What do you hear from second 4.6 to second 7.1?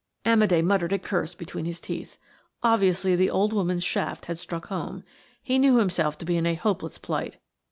home. He knew himself to be in a hopeless